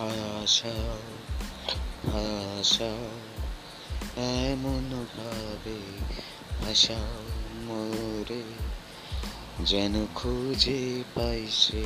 ভাষাও 0.00 0.98
ভাষাও 2.06 3.10
এমন 4.16 5.06
ভাবে 5.16 5.78
ভাষাও 6.64 7.22
মোরে। 7.54 8.42
যেন 9.64 10.06
খুঁজে 10.14 11.04
পাই 11.14 11.46
সে 11.50 11.84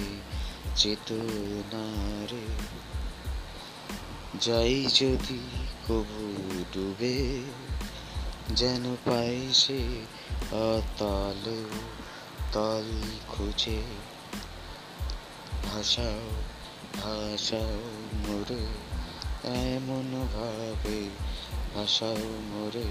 চেতনারে। 0.76 2.46
যাই 4.40 4.86
যদি 4.94 5.66
কবু 5.88 6.64
ডুবে, 6.74 7.42
যেন 8.50 8.96
পাই 9.04 9.48
সে 9.54 10.06
অতল 10.52 11.64
তল 12.52 13.00
খুঁজে। 13.28 13.82
ভাষাও 15.64 16.30
ভাষাও 17.02 17.80
মোরে, 18.28 18.66
এমন 19.74 20.26
ভাবে 20.34 21.08
ভাষাও 21.74 22.16
মোরে। 22.22 22.84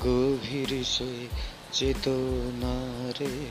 গভীর 0.00 0.84
সে 0.84 1.26
চেতনারে, 1.72 3.46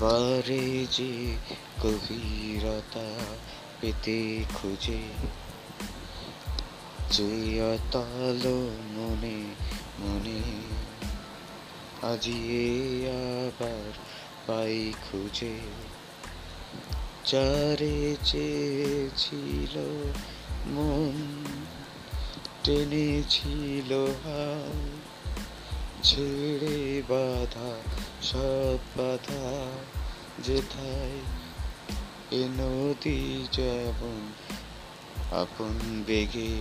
বারে 0.00 0.86
যে 0.90 1.36
গভীরতা 1.82 3.14
পেতে 3.80 4.44
খুঁজে। 4.54 5.02
যে 7.10 7.62
অতল 7.62 8.48
মনে 8.96 9.44
মনে 9.98 10.40
আজিয়ে 12.06 13.08
আবার 13.46 13.92
পাই 14.46 14.92
খুঁজে। 15.10 15.60
চারে 17.26 18.16
চেয়েছিল 18.24 19.74
মন, 20.66 21.14
টেনেছিল 22.64 24.04
হাল। 24.24 24.78
ছেড়ে 26.02 27.02
বাধা 27.08 27.72
সব 28.22 28.78
বাধা 28.96 29.46
যেথায় 30.44 31.18
এ 32.30 32.48
নদী 32.58 33.46
যেমন 33.52 34.20
আপন 35.30 36.02
বেগে 36.06 36.54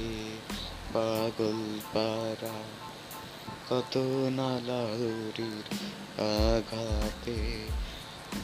পাগল 0.93 1.79
পারা 1.93 2.57
কত 3.69 3.97
নালাউরির 4.31 5.65
আঘাতে 6.21 7.67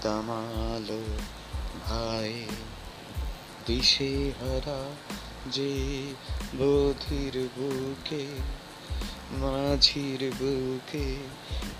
দামালো 0.01 1.03
ভাই 1.89 2.45
দিশে 3.65 4.31
হারা 4.41 4.91
যে 5.47 5.73
বধির 6.57 7.49
বুকে, 7.55 8.25
মাঝির 9.31 10.31
বুকে 10.39 11.15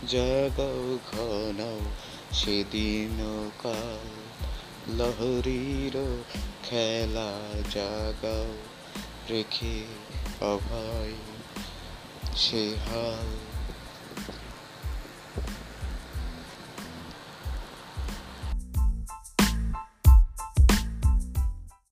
জাগাও 0.07 0.97
ঘনাও 1.11 1.79
সেদিন 2.33 3.49
কাল। 3.63 4.07
লহরীর 4.97 6.23
খেলা 6.63 7.33
জাগাও, 7.71 8.53
রেখে 9.29 9.83
অভয় 10.41 11.13
সে 12.35 12.75
হাল। 12.87 13.58